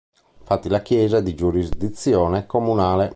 [0.39, 3.09] Infatti la chiesa è di giurisdizione comunale.